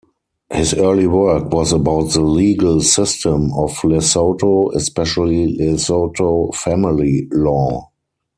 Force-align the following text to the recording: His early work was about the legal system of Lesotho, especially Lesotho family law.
His 0.51 0.73
early 0.73 1.05
work 1.05 1.53
was 1.53 1.71
about 1.71 2.09
the 2.13 2.21
legal 2.21 2.81
system 2.81 3.53
of 3.53 3.75
Lesotho, 3.83 4.73
especially 4.73 5.55
Lesotho 5.59 6.55
family 6.55 7.27
law. 7.31 7.91